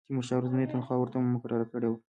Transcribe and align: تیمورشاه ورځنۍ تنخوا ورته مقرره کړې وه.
تیمورشاه 0.07 0.39
ورځنۍ 0.39 0.65
تنخوا 0.71 0.95
ورته 0.99 1.17
مقرره 1.33 1.65
کړې 1.71 1.87
وه. 1.89 1.97